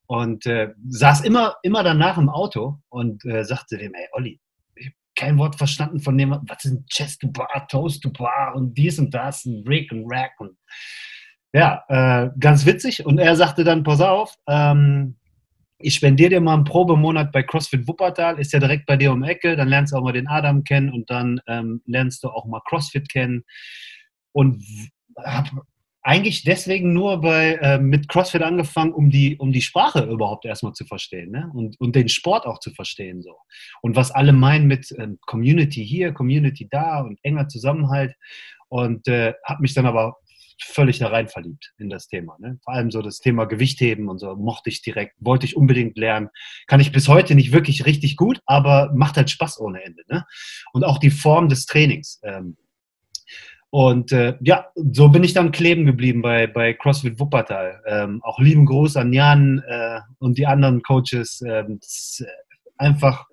[0.07, 4.41] Und äh, saß immer, immer danach im Auto und äh, sagte dem, ey Olli,
[4.75, 8.11] ich habe kein Wort verstanden von dem, was ist ein Chest to Bar, Toast to
[8.11, 10.57] Bar und dies und das, ein Rig und Rack und
[11.53, 13.05] ja, äh, ganz witzig.
[13.05, 15.15] Und er sagte dann, pass auf, ähm,
[15.79, 19.21] ich spendiere dir mal einen Probemonat bei CrossFit Wuppertal, ist ja direkt bei dir um
[19.21, 22.29] die Ecke, dann lernst du auch mal den Adam kennen und dann ähm, lernst du
[22.29, 23.43] auch mal CrossFit kennen.
[24.31, 24.63] Und
[25.23, 25.61] habe
[26.01, 30.73] eigentlich deswegen nur bei, äh, mit CrossFit angefangen, um die, um die Sprache überhaupt erstmal
[30.73, 31.51] zu verstehen ne?
[31.53, 33.21] und, und den Sport auch zu verstehen.
[33.21, 33.35] So.
[33.81, 38.15] Und was alle meinen mit ähm, Community hier, Community da und enger Zusammenhalt.
[38.69, 40.17] Und äh, habe mich dann aber
[40.61, 42.37] völlig da rein verliebt in das Thema.
[42.39, 42.59] Ne?
[42.63, 46.29] Vor allem so das Thema Gewichtheben und so mochte ich direkt, wollte ich unbedingt lernen.
[46.67, 50.03] Kann ich bis heute nicht wirklich richtig gut, aber macht halt Spaß ohne Ende.
[50.09, 50.25] Ne?
[50.73, 52.19] Und auch die Form des Trainings.
[52.23, 52.57] Ähm,
[53.69, 57.81] und äh, ja, so bin ich dann kleben geblieben bei, bei CrossFit Wuppertal.
[57.85, 61.41] Ähm, auch lieben Gruß an Jan äh, und die anderen Coaches.
[61.45, 61.79] Ähm,
[62.19, 62.25] äh,
[62.77, 63.27] einfach,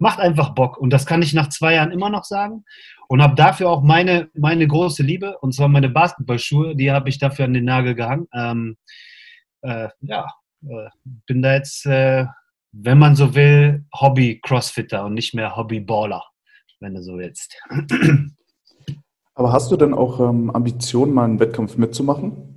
[0.00, 0.78] macht einfach Bock.
[0.78, 2.64] Und das kann ich nach zwei Jahren immer noch sagen.
[3.08, 7.18] Und habe dafür auch meine, meine große Liebe, und zwar meine Basketballschuhe, die habe ich
[7.18, 8.28] dafür an den Nagel gehangen.
[8.32, 8.76] Ähm,
[9.62, 10.26] äh, ja,
[10.62, 10.88] äh,
[11.26, 12.26] bin da jetzt, äh,
[12.72, 16.24] wenn man so will, Hobby-Crossfitter und nicht mehr Hobby-Baller,
[16.78, 17.60] wenn du so willst.
[19.34, 22.50] Aber hast du denn auch ähm, Ambitionen, mal einen Wettkampf mitzumachen?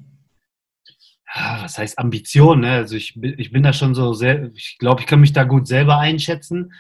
[1.62, 2.60] Was heißt Ambition?
[2.60, 2.72] Ne?
[2.74, 5.68] Also ich, ich bin da schon so sehr, ich glaube, ich kann mich da gut
[5.68, 6.74] selber einschätzen.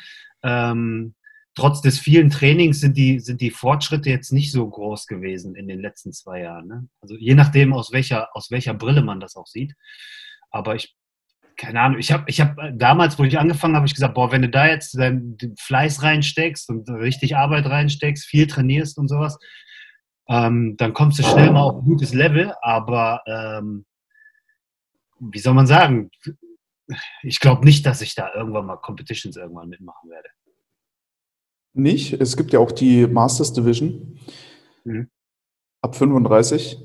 [0.44, 1.16] Ähm,
[1.56, 5.68] trotz des vielen Trainings sind die, sind die Fortschritte jetzt nicht so groß gewesen in
[5.68, 6.68] den letzten zwei Jahren.
[6.68, 6.88] Ne?
[7.02, 9.76] Also je nachdem, aus welcher, aus welcher Brille man das auch sieht.
[10.50, 10.96] Aber ich,
[11.56, 14.42] keine Ahnung, ich habe ich hab damals, wo ich angefangen habe, ich gesagt, boah, wenn
[14.42, 19.38] du da jetzt deinen Fleiß reinsteckst und richtig Arbeit reinsteckst, viel trainierst und sowas,
[20.28, 22.54] ähm, dann kommst du schnell mal auf ein gutes Level.
[22.62, 23.86] Aber ähm,
[25.20, 26.10] wie soll man sagen,
[27.24, 30.30] ich glaube nicht, dass ich da irgendwann mal Competitions irgendwann mitmachen werde.
[31.76, 32.14] Nicht.
[32.14, 34.20] Es gibt ja auch die Masters Division
[34.86, 35.10] Mhm.
[35.82, 36.78] ab 35.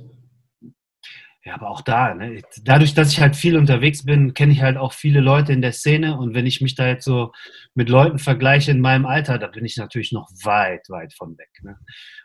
[1.49, 2.43] Ja, aber auch da, ne?
[2.63, 5.73] dadurch, dass ich halt viel unterwegs bin, kenne ich halt auch viele Leute in der
[5.73, 7.33] Szene und wenn ich mich da jetzt so
[7.73, 11.49] mit Leuten vergleiche in meinem Alter, da bin ich natürlich noch weit, weit von weg.
[11.63, 11.79] Ne?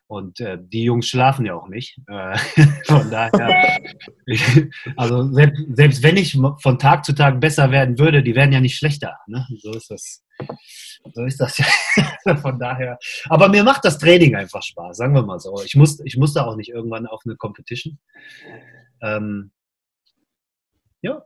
[0.08, 1.98] Und äh, die Jungs schlafen ja auch nicht.
[2.10, 2.38] Äh,
[2.86, 3.80] von daher,
[4.98, 8.60] also selbst, selbst wenn ich von Tag zu Tag besser werden würde, die werden ja
[8.60, 9.20] nicht schlechter.
[9.28, 9.48] Ne?
[9.60, 10.22] So ist das.
[11.14, 12.36] So ist das ja.
[12.38, 12.98] Von daher.
[13.30, 15.62] Aber mir macht das Training einfach Spaß, sagen wir mal so.
[15.64, 18.00] Ich muss, ich muss da auch nicht irgendwann auf eine Competition.
[19.04, 19.52] Ähm,
[21.02, 21.24] ja.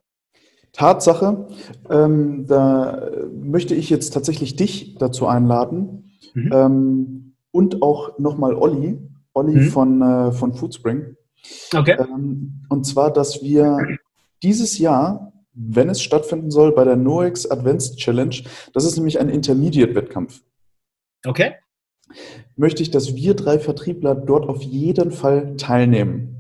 [0.74, 1.48] Tatsache,
[1.90, 6.52] ähm, da möchte ich jetzt tatsächlich dich dazu einladen Mhm.
[6.54, 9.00] ähm, und auch nochmal Olli,
[9.34, 9.70] Olli Mhm.
[9.70, 11.16] von, äh, von Foodspring.
[11.74, 11.96] Okay.
[12.00, 13.98] Ähm, und zwar, dass wir
[14.44, 18.36] dieses Jahr, wenn es stattfinden soll, bei der NOEX Advanced Challenge,
[18.74, 20.42] das ist nämlich ein Intermediate-Wettkampf,
[21.26, 21.54] Okay.
[22.56, 26.37] möchte ich, dass wir drei Vertriebler dort auf jeden Fall teilnehmen.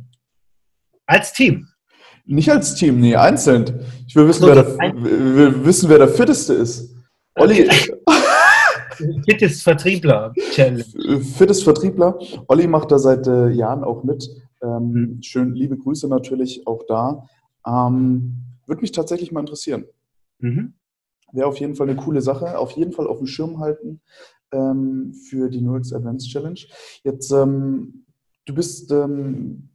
[1.08, 1.68] Als Team.
[2.26, 3.80] Nicht als Team, nee, einzeln.
[4.08, 6.94] Ich will wissen, So, wer, der, will wissen, wer der Fitteste ist.
[7.36, 7.70] Olli,
[9.26, 10.84] Fittest Vertriebler Challenge.
[11.38, 12.18] fittes Vertriebler.
[12.48, 14.28] Olli macht da seit äh, Jahren auch mit.
[14.62, 15.22] Ähm, Mhm.
[15.22, 17.28] Schön, liebe Grüße natürlich auch da.
[17.66, 19.86] Ähm, Würde mich tatsächlich mal interessieren.
[20.40, 20.74] Mhm.
[21.32, 22.58] Wäre auf jeden Fall eine coole Sache.
[22.58, 24.02] Auf jeden Fall auf dem Schirm halten
[24.52, 26.60] ähm, für die NUX Advanced Challenge.
[27.04, 28.06] Jetzt, ähm,
[28.46, 29.70] du bist ähm,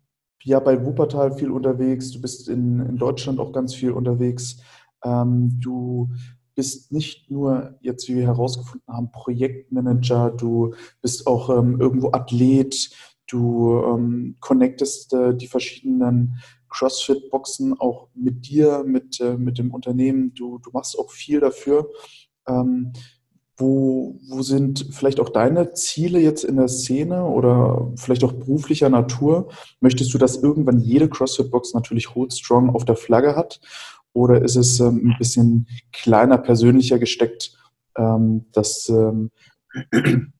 [0.44, 2.10] ja bei Wuppertal viel unterwegs.
[2.10, 4.58] Du bist in, in Deutschland auch ganz viel unterwegs.
[5.04, 6.10] Ähm, du
[6.54, 12.90] bist nicht nur jetzt, wie wir herausgefunden haben, Projektmanager, du bist auch ähm, irgendwo Athlet,
[13.26, 16.36] du ähm, connectest äh, die verschiedenen
[16.68, 21.90] CrossFit-Boxen auch mit dir, mit, äh, mit dem Unternehmen, du, du machst auch viel dafür.
[22.46, 22.92] Ähm,
[23.56, 28.88] wo, wo sind vielleicht auch deine Ziele jetzt in der Szene oder vielleicht auch beruflicher
[28.88, 29.50] Natur?
[29.80, 33.60] Möchtest du, dass irgendwann jede CrossFit-Box natürlich Hold Strong auf der Flagge hat?
[34.14, 37.56] Oder ist es ähm, ein bisschen kleiner, persönlicher gesteckt,
[37.96, 39.30] ähm, dass, ähm,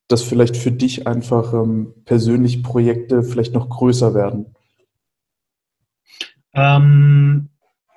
[0.09, 4.55] dass vielleicht für dich einfach ähm, persönlich Projekte vielleicht noch größer werden?
[6.55, 7.49] Ähm,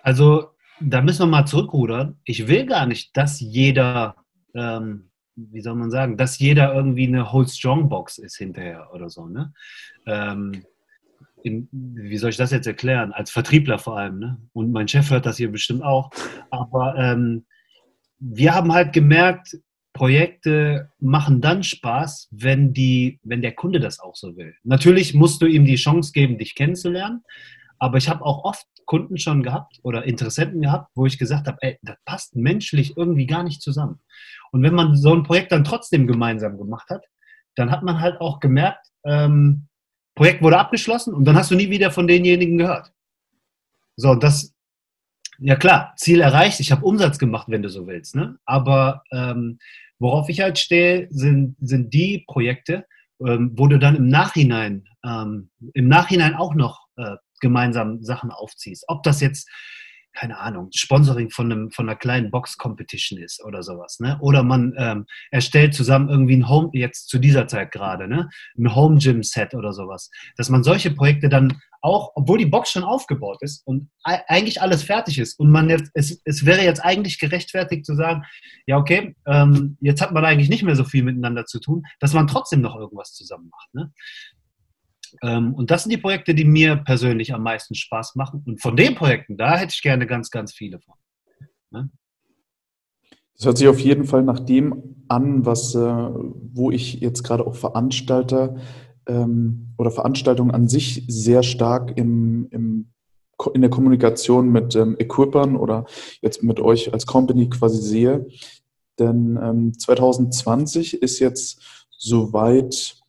[0.02, 0.50] also
[0.82, 2.20] da müssen wir mal zurückrudern.
[2.26, 4.16] Ich will gar nicht, dass jeder
[4.56, 9.10] ähm, wie soll man sagen, dass jeder irgendwie eine Hold Strong Box ist hinterher oder
[9.10, 9.28] so.
[9.28, 9.54] Ne?
[10.08, 10.64] Ähm,
[11.44, 13.12] in, wie soll ich das jetzt erklären?
[13.12, 14.20] Als Vertriebler vor allem.
[14.20, 14.38] Ne?
[14.54, 16.10] Und mein Chef hört das hier bestimmt auch.
[16.50, 17.46] Aber ähm,
[18.20, 19.58] wir haben halt gemerkt,
[19.94, 24.54] Projekte machen dann Spaß, wenn, die, wenn der Kunde das auch so will.
[24.64, 27.24] Natürlich musst du ihm die Chance geben, dich kennenzulernen.
[27.78, 31.58] Aber ich habe auch oft Kunden schon gehabt oder Interessenten gehabt, wo ich gesagt habe,
[31.62, 34.00] ey, das passt menschlich irgendwie gar nicht zusammen.
[34.56, 37.04] Und wenn man so ein Projekt dann trotzdem gemeinsam gemacht hat,
[37.56, 39.68] dann hat man halt auch gemerkt, ähm,
[40.16, 42.94] Projekt wurde abgeschlossen und dann hast du nie wieder von denjenigen gehört.
[43.98, 44.54] So, das,
[45.40, 48.16] ja klar, Ziel erreicht, ich habe Umsatz gemacht, wenn du so willst.
[48.16, 48.38] Ne?
[48.46, 49.60] Aber ähm,
[50.00, 52.86] worauf ich halt stehe, sind, sind die Projekte,
[53.20, 58.86] ähm, wo du dann im Nachhinein, ähm, im Nachhinein auch noch äh, gemeinsam Sachen aufziehst.
[58.88, 59.50] Ob das jetzt
[60.16, 64.00] keine Ahnung, Sponsoring von, einem, von einer kleinen Box-Competition ist oder sowas.
[64.00, 64.18] Ne?
[64.22, 68.30] Oder man ähm, erstellt zusammen irgendwie ein Home, jetzt zu dieser Zeit gerade, ne?
[68.58, 70.10] ein Home-Gym-Set oder sowas.
[70.38, 74.82] Dass man solche Projekte dann auch, obwohl die Box schon aufgebaut ist und eigentlich alles
[74.82, 78.24] fertig ist und man jetzt, es, es wäre jetzt eigentlich gerechtfertigt zu sagen,
[78.66, 82.14] ja okay, ähm, jetzt hat man eigentlich nicht mehr so viel miteinander zu tun, dass
[82.14, 83.74] man trotzdem noch irgendwas zusammen macht.
[83.76, 83.94] Ne?
[85.22, 88.44] Ähm, und das sind die Projekte, die mir persönlich am meisten Spaß machen.
[88.46, 90.96] Und von den Projekten, da hätte ich gerne ganz, ganz viele von.
[91.72, 91.90] Ne?
[93.38, 97.46] Das hört sich auf jeden Fall nach dem an, was, äh, wo ich jetzt gerade
[97.46, 98.56] auch Veranstalter
[99.08, 102.92] ähm, oder Veranstaltungen an sich sehr stark im, im,
[103.54, 105.86] in der Kommunikation mit ähm, Equipern oder
[106.22, 108.26] jetzt mit euch als Company quasi sehe.
[109.00, 113.05] Denn ähm, 2020 ist jetzt soweit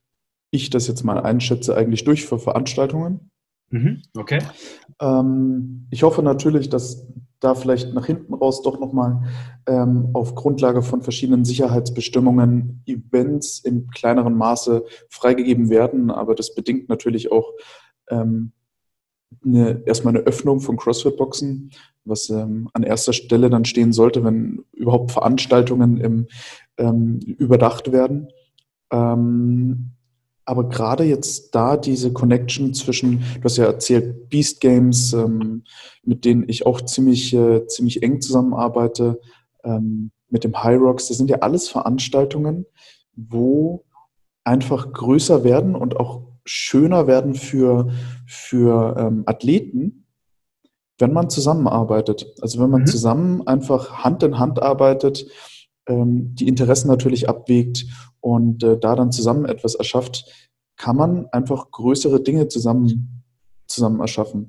[0.57, 3.31] ich das jetzt mal einschätze, eigentlich durch für Veranstaltungen.
[3.71, 4.39] Mhm, okay.
[5.01, 7.07] Ähm, ich hoffe natürlich, dass
[7.41, 9.23] da vielleicht nach hinten raus doch nochmal
[9.67, 16.11] ähm, auf Grundlage von verschiedenen Sicherheitsbestimmungen Events in kleinerem Maße freigegeben werden.
[16.11, 17.53] Aber das bedingt natürlich auch
[18.09, 18.53] ähm,
[19.45, 21.71] eine, erstmal eine Öffnung von CrossFit-Boxen,
[22.05, 26.27] was ähm, an erster Stelle dann stehen sollte, wenn überhaupt Veranstaltungen im,
[26.79, 28.29] ähm, überdacht werden.
[28.91, 29.96] Ähm,
[30.47, 35.65] aber gerade jetzt da diese Connection zwischen, du hast ja erzählt, Beast Games, ähm,
[36.05, 39.21] mit denen ich auch ziemlich, äh, ziemlich eng zusammenarbeite,
[39.65, 42.65] ähm, mit dem High Rocks, das sind ja alles Veranstaltungen,
[43.15, 43.85] wo
[44.45, 47.91] einfach größer werden und auch schöner werden für,
[48.27, 50.07] für ähm, Athleten,
[50.99, 52.27] wenn man zusammenarbeitet.
[52.41, 52.87] Also wenn man mhm.
[52.87, 55.27] zusammen einfach Hand in Hand arbeitet,
[55.89, 57.87] ähm, die Interessen natürlich abwägt
[58.27, 60.25] und äh, da dann zusammen etwas erschafft,
[60.77, 63.23] kann man einfach größere Dinge zusammen,
[63.69, 64.49] zusammen erschaffen.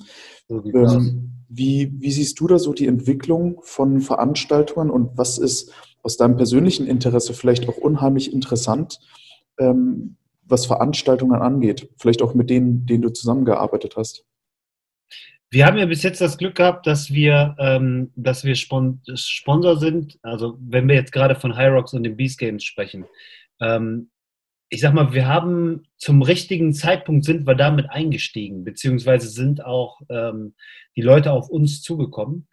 [0.49, 6.17] Ähm, wie, wie siehst du da so die Entwicklung von Veranstaltungen und was ist aus
[6.17, 8.99] deinem persönlichen Interesse vielleicht auch unheimlich interessant,
[9.59, 11.87] ähm, was Veranstaltungen angeht?
[11.99, 14.25] Vielleicht auch mit denen, denen du zusammengearbeitet hast.
[15.51, 19.77] Wir haben ja bis jetzt das Glück gehabt, dass wir, ähm, dass wir Spon Sponsor
[19.77, 20.17] sind.
[20.23, 23.05] Also wenn wir jetzt gerade von High Rocks und den Beast Games sprechen.
[23.61, 24.09] Ähm,
[24.69, 30.01] ich sag mal, wir haben zum richtigen Zeitpunkt sind wir damit eingestiegen, beziehungsweise sind auch
[30.09, 30.55] ähm,
[30.95, 32.47] die Leute auf uns zugekommen,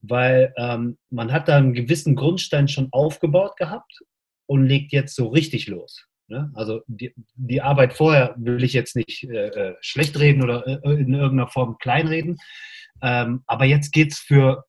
[0.00, 4.00] weil ähm, man hat da einen gewissen Grundstein schon aufgebaut gehabt
[4.46, 6.06] und legt jetzt so richtig los.
[6.26, 6.50] Ne?
[6.54, 10.94] Also die, die, Arbeit vorher will ich jetzt nicht äh, äh schlecht reden oder äh,
[10.94, 12.38] in irgendeiner Form kleinreden.
[13.02, 14.64] Ähm, aber jetzt geht es für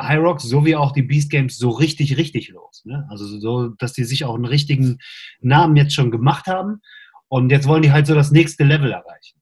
[0.00, 2.82] Hyrox sowie auch die Beast Games so richtig, richtig los.
[2.84, 3.06] Ne?
[3.10, 4.98] Also so, dass die sich auch einen richtigen
[5.40, 6.80] Namen jetzt schon gemacht haben.
[7.28, 9.40] Und jetzt wollen die halt so das nächste Level erreichen.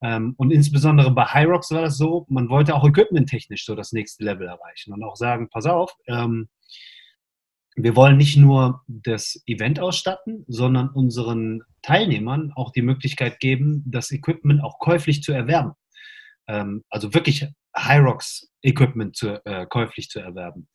[0.00, 4.24] Ähm, und insbesondere bei Hyrox war das so, man wollte auch equipmenttechnisch so das nächste
[4.24, 6.48] Level erreichen und auch sagen, pass auf, ähm,
[7.74, 14.10] wir wollen nicht nur das Event ausstatten, sondern unseren Teilnehmern auch die Möglichkeit geben, das
[14.10, 15.72] Equipment auch käuflich zu erwerben.
[16.48, 17.46] Ähm, also wirklich
[17.86, 20.68] Hyrox Equipment zu, äh, käuflich zu erwerben.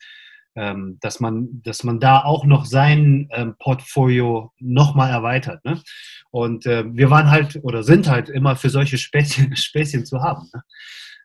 [0.55, 5.65] ähm, dass, man, dass man da auch noch sein ähm, Portfolio nochmal erweitert.
[5.65, 5.81] Ne?
[6.29, 10.49] Und äh, wir waren halt oder sind halt immer für solche Späßchen, Späßchen zu haben.
[10.53, 10.61] Ne?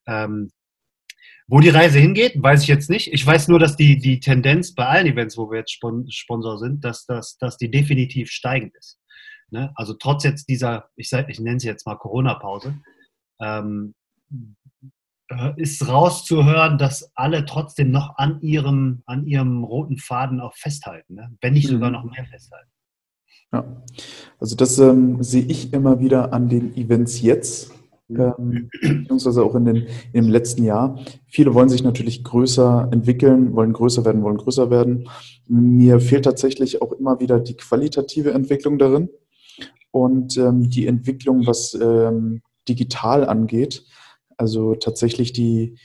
[0.06, 0.50] Ähm,
[1.46, 3.12] wo die Reise hingeht, weiß ich jetzt nicht.
[3.12, 6.84] Ich weiß nur, dass die, die Tendenz bei allen Events, wo wir jetzt Sponsor sind,
[6.84, 8.98] dass, dass, dass die definitiv steigend ist.
[9.50, 9.72] Ne?
[9.74, 12.78] Also trotz jetzt dieser, ich, ich nenne sie jetzt mal Corona-Pause,
[13.40, 13.94] ähm,
[15.56, 21.36] ist rauszuhören, dass alle trotzdem noch an ihrem, an ihrem roten Faden auch festhalten, ne?
[21.40, 21.96] wenn nicht sogar mhm.
[21.96, 22.70] noch mehr festhalten.
[23.52, 23.64] Ja,
[24.38, 27.72] also das ähm, sehe ich immer wieder an den Events jetzt,
[28.10, 30.98] ähm, beziehungsweise auch in, den, im letzten Jahr.
[31.26, 35.08] Viele wollen sich natürlich größer entwickeln, wollen größer werden, wollen größer werden.
[35.46, 39.08] Mir fehlt tatsächlich auch immer wieder die qualitative Entwicklung darin
[39.90, 43.84] und ähm, die Entwicklung, was ähm, digital angeht.
[44.38, 45.78] Also tatsächlich die,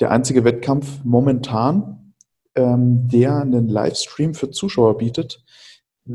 [0.00, 2.14] der einzige Wettkampf momentan,
[2.54, 5.44] ähm, der einen Livestream für Zuschauer bietet,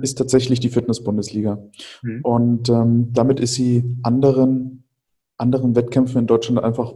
[0.01, 1.63] ist tatsächlich die Fitness-Bundesliga.
[2.01, 2.21] Mhm.
[2.23, 4.83] Und ähm, damit ist sie anderen
[5.37, 6.95] anderen Wettkämpfen in Deutschland einfach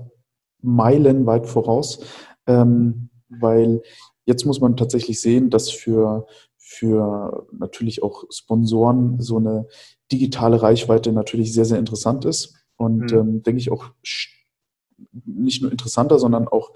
[0.61, 2.03] meilenweit voraus,
[2.47, 3.81] ähm, weil
[4.25, 9.67] jetzt muss man tatsächlich sehen, dass für, für natürlich auch Sponsoren so eine
[10.11, 13.17] digitale Reichweite natürlich sehr, sehr interessant ist und mhm.
[13.17, 13.85] ähm, denke ich auch
[15.25, 16.71] nicht nur interessanter, sondern auch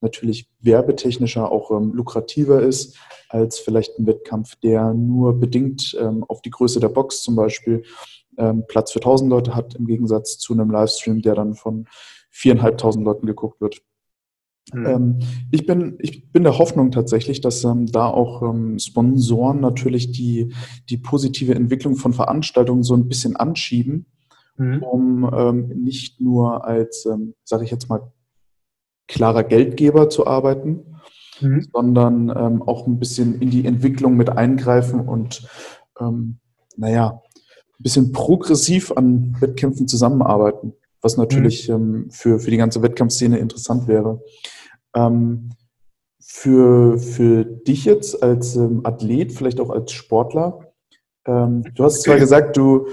[0.00, 2.96] natürlich werbetechnischer auch ähm, lukrativer ist
[3.28, 7.82] als vielleicht ein Wettkampf, der nur bedingt ähm, auf die Größe der Box zum Beispiel
[8.38, 11.86] ähm, Platz für 1000 Leute hat, im Gegensatz zu einem Livestream, der dann von
[12.30, 13.82] viereinhalbtausend Leuten geguckt wird.
[14.72, 14.86] Mhm.
[14.86, 15.18] Ähm,
[15.50, 20.54] ich, bin, ich bin der Hoffnung tatsächlich, dass ähm, da auch ähm, Sponsoren natürlich die,
[20.88, 24.06] die positive Entwicklung von Veranstaltungen so ein bisschen anschieben,
[24.58, 24.82] mhm.
[24.82, 28.12] um ähm, nicht nur als, ähm, sage ich jetzt mal,
[29.06, 30.96] klarer Geldgeber zu arbeiten,
[31.40, 31.66] mhm.
[31.72, 35.48] sondern ähm, auch ein bisschen in die Entwicklung mit eingreifen und
[36.76, 37.22] naja,
[37.78, 41.74] ein bisschen progressiv an Wettkämpfen zusammenarbeiten, was natürlich mhm.
[41.74, 44.22] ähm, für, für die ganze Wettkampfszene interessant wäre.
[44.94, 45.50] Ähm,
[46.20, 50.72] für, für dich jetzt als ähm, Athlet, vielleicht auch als Sportler,
[51.26, 52.88] ähm, du hast zwar gesagt, du,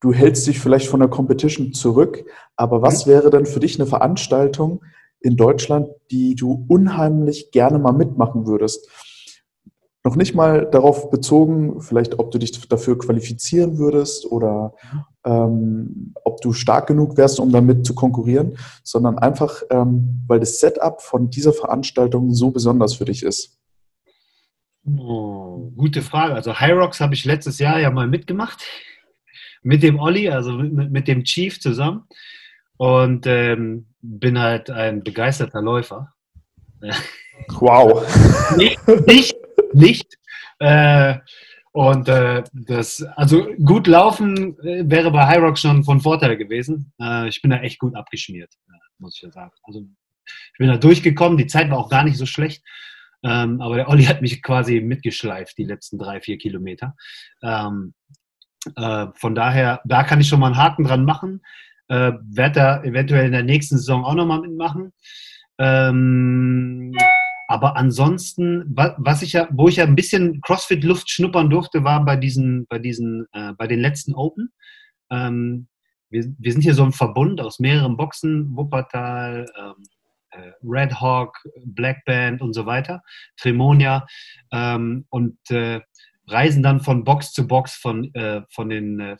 [0.00, 2.24] du hältst dich vielleicht von der Competition zurück,
[2.56, 3.10] aber was mhm.
[3.10, 4.84] wäre denn für dich eine Veranstaltung
[5.20, 8.88] in Deutschland, die du unheimlich gerne mal mitmachen würdest?
[10.06, 14.72] noch nicht mal darauf bezogen, vielleicht ob du dich dafür qualifizieren würdest oder
[15.24, 20.60] ähm, ob du stark genug wärst, um damit zu konkurrieren, sondern einfach, ähm, weil das
[20.60, 23.58] Setup von dieser Veranstaltung so besonders für dich ist.
[24.86, 26.34] Oh, gute Frage.
[26.34, 28.62] Also High Rocks habe ich letztes Jahr ja mal mitgemacht.
[29.62, 32.04] Mit dem Olli, also mit, mit dem Chief zusammen.
[32.76, 36.12] Und ähm, bin halt ein begeisterter Läufer.
[37.60, 38.02] Wow.
[38.56, 39.36] nicht, nicht,
[39.74, 40.18] nicht.
[40.58, 41.16] Äh,
[41.72, 46.94] und äh, das, also gut laufen äh, wäre bei High Rock schon von Vorteil gewesen.
[46.98, 49.52] Äh, ich bin da echt gut abgeschmiert, äh, muss ich ja sagen.
[49.62, 49.86] Also
[50.24, 52.64] ich bin da durchgekommen, die Zeit war auch gar nicht so schlecht.
[53.22, 56.96] Ähm, aber der Olli hat mich quasi mitgeschleift, die letzten drei, vier Kilometer.
[57.42, 57.92] Ähm,
[58.76, 61.42] äh, von daher, da kann ich schon mal einen Haken dran machen.
[61.88, 64.92] Äh, werde da eventuell in der nächsten Saison auch nochmal mitmachen.
[65.58, 66.92] Ähm,
[67.48, 72.16] aber ansonsten, was ich ja, wo ich ja ein bisschen CrossFit-Luft schnuppern durfte, war bei
[72.16, 74.50] diesen, bei diesen, äh, bei den letzten Open.
[75.10, 75.68] Ähm,
[76.10, 79.84] wir, wir, sind hier so ein Verbund aus mehreren Boxen, Wuppertal, ähm,
[80.30, 83.02] äh, Red Hawk, Black Band und so weiter,
[83.36, 84.06] Tremonia
[84.52, 85.80] ähm, und äh,
[86.28, 89.16] reisen dann von Box zu Box von, äh, von den äh,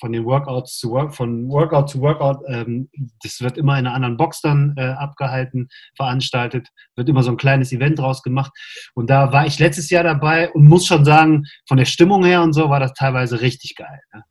[0.00, 2.88] von den Workouts zu Work, von Workout zu Workout, ähm,
[3.22, 7.36] das wird immer in einer anderen Box dann äh, abgehalten, veranstaltet, wird immer so ein
[7.36, 8.50] kleines Event draus gemacht.
[8.94, 12.42] Und da war ich letztes Jahr dabei und muss schon sagen, von der Stimmung her
[12.42, 14.00] und so war das teilweise richtig geil.
[14.14, 14.24] Ne?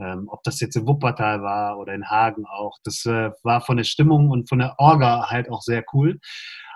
[0.00, 3.76] Ähm, ob das jetzt in Wuppertal war oder in Hagen auch, das äh, war von
[3.76, 6.18] der Stimmung und von der Orga halt auch sehr cool.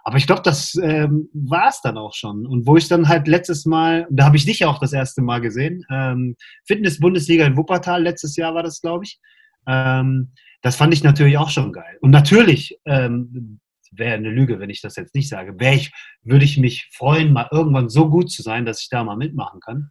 [0.07, 2.47] Aber ich glaube, das ähm, war es dann auch schon.
[2.47, 5.41] Und wo ich dann halt letztes Mal, da habe ich dich auch das erste Mal
[5.41, 9.19] gesehen, ähm, Fitness-Bundesliga in Wuppertal, letztes Jahr war das, glaube ich.
[9.67, 11.99] Ähm, das fand ich natürlich auch schon geil.
[12.03, 13.61] Und natürlich ähm,
[13.93, 15.59] wäre eine Lüge, wenn ich das jetzt nicht sage.
[15.59, 15.91] Wäre ich,
[16.23, 19.61] würde ich mich freuen, mal irgendwann so gut zu sein, dass ich da mal mitmachen
[19.61, 19.89] kann.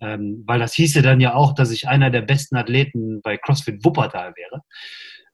[0.00, 3.84] Ähm, weil das hieße dann ja auch, dass ich einer der besten Athleten bei CrossFit
[3.84, 4.62] Wuppertal wäre.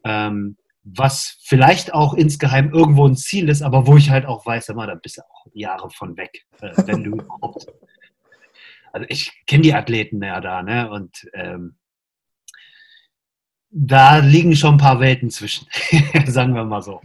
[0.04, 0.56] Ähm,
[0.96, 4.86] was vielleicht auch insgeheim irgendwo ein Ziel ist, aber wo ich halt auch weiß, immer,
[4.86, 7.66] da bist du auch Jahre von weg, äh, wenn du überhaupt.
[8.92, 10.90] Also ich kenne die Athleten ja da, ne?
[10.90, 11.76] Und ähm,
[13.70, 15.66] da liegen schon ein paar Welten zwischen,
[16.26, 17.00] sagen wir mal so.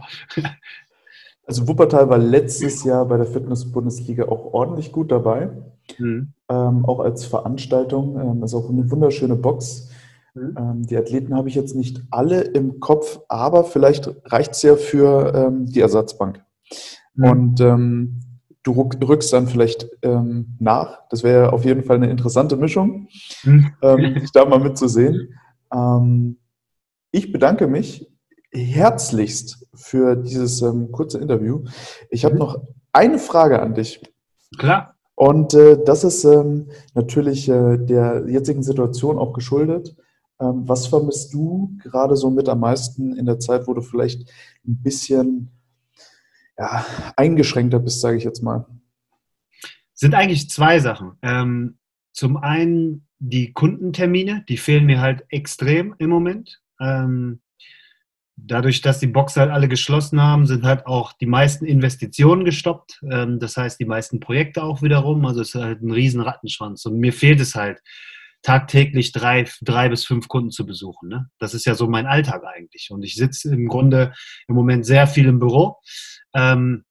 [1.46, 5.50] Also Wuppertal war letztes Jahr bei der Fitness-Bundesliga auch ordentlich gut dabei.
[5.98, 6.32] Mhm.
[6.48, 8.18] Ähm, auch als Veranstaltung.
[8.18, 9.90] Ähm, ist auch eine wunderschöne Box.
[10.34, 10.56] Mhm.
[10.58, 14.76] Ähm, die Athleten habe ich jetzt nicht alle im Kopf, aber vielleicht reicht es ja
[14.76, 16.42] für ähm, die Ersatzbank.
[17.14, 17.24] Mhm.
[17.24, 18.20] Und ähm,
[18.62, 21.06] du rückst dann vielleicht ähm, nach.
[21.10, 23.08] Das wäre auf jeden Fall eine interessante Mischung,
[23.44, 23.74] mhm.
[24.14, 25.34] dich da mal mitzusehen.
[27.10, 28.08] ich bedanke mich
[28.54, 31.64] herzlichst für dieses ähm, kurze Interview.
[32.10, 32.40] Ich habe mhm.
[32.40, 32.62] noch
[32.92, 34.00] eine Frage an dich.
[34.58, 34.94] Klar.
[35.16, 39.96] Und äh, das ist ähm, natürlich äh, der jetzigen Situation auch geschuldet.
[40.40, 44.28] Ähm, was vermisst du gerade so mit am meisten in der Zeit, wo du vielleicht
[44.66, 45.50] ein bisschen
[46.58, 46.84] ja,
[47.16, 48.66] eingeschränkter bist, sage ich jetzt mal?
[49.92, 51.12] Sind eigentlich zwei Sachen.
[51.22, 51.78] Ähm,
[52.12, 56.60] zum einen die Kundentermine, die fehlen mir halt extrem im Moment.
[56.80, 57.40] Ähm,
[58.36, 63.02] dadurch, dass die Boxer halt alle geschlossen haben, sind halt auch die meisten Investitionen gestoppt.
[63.10, 65.24] Ähm, das heißt, die meisten Projekte auch wiederum.
[65.24, 66.84] Also es ist halt ein riesen Rattenschwanz.
[66.86, 67.80] Und mir fehlt es halt,
[68.44, 71.08] tagtäglich drei, drei bis fünf Kunden zu besuchen.
[71.08, 71.30] Ne?
[71.38, 72.88] Das ist ja so mein Alltag eigentlich.
[72.90, 74.12] Und ich sitze im Grunde
[74.46, 75.78] im Moment sehr viel im Büro.
[76.34, 76.84] Ähm,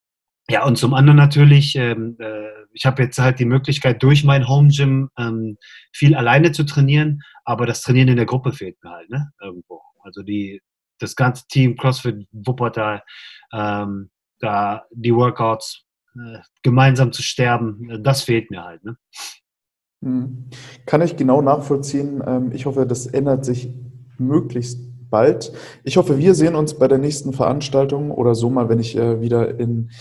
[0.49, 4.47] ja, und zum anderen natürlich, ähm, äh, ich habe jetzt halt die Möglichkeit, durch mein
[4.47, 5.57] Home Gym ähm,
[5.93, 9.31] viel alleine zu trainieren, aber das Trainieren in der Gruppe fehlt mir halt, ne?
[9.39, 9.81] Irgendwo.
[10.03, 10.61] Also die,
[10.99, 13.03] das ganze Team CrossFit Wuppertal,
[13.53, 15.85] ähm, da die Workouts
[16.15, 18.83] äh, gemeinsam zu sterben, äh, das fehlt mir halt.
[18.83, 18.97] Ne?
[20.03, 20.45] Hm.
[20.85, 22.21] Kann ich genau nachvollziehen.
[22.25, 23.69] Ähm, ich hoffe, das ändert sich
[24.17, 24.79] möglichst
[25.09, 25.53] bald.
[25.83, 29.21] Ich hoffe, wir sehen uns bei der nächsten Veranstaltung oder so mal, wenn ich äh,
[29.21, 29.91] wieder in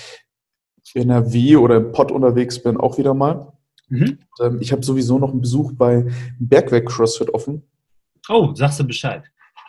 [0.94, 3.53] NRW oder im Pott unterwegs bin, auch wieder mal.
[3.88, 4.18] Mhm.
[4.40, 6.07] Ähm, ich habe sowieso noch einen Besuch bei
[6.38, 7.62] Bergweg CrossFit offen.
[8.28, 9.24] Oh, sagst du Bescheid.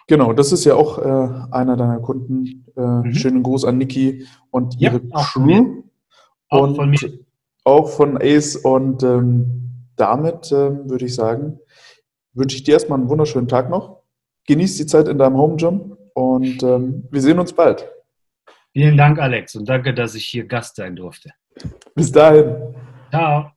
[0.08, 2.66] Genau, das ist ja auch äh, einer deiner Kunden.
[2.76, 3.14] Äh, mhm.
[3.14, 5.84] Schönen Gruß an Niki und ihre ja, auch Crew.
[6.50, 7.20] Auch und von mir.
[7.64, 8.56] Auch von Ace.
[8.58, 9.63] Und ähm,
[9.96, 11.60] damit ähm, würde ich sagen,
[12.34, 14.04] wünsche ich dir erstmal einen wunderschönen Tag noch.
[14.48, 17.90] Genieß die Zeit in deinem Home Gym und ähm, wir sehen uns bald.
[18.74, 21.32] Vielen Dank, Alex, und danke, dass ich hier Gast sein durfte.
[21.96, 22.76] Bis dahin.
[23.12, 23.53] Ciao.